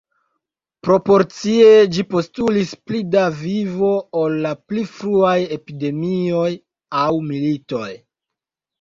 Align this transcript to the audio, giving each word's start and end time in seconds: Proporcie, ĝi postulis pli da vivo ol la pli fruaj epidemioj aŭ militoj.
Proporcie, 0.85 1.67
ĝi 1.97 2.05
postulis 2.13 2.73
pli 2.89 3.03
da 3.17 3.27
vivo 3.43 3.93
ol 4.25 4.41
la 4.49 4.57
pli 4.67 4.89
fruaj 4.97 5.37
epidemioj 5.61 6.51
aŭ 7.07 7.09
militoj. 7.33 7.89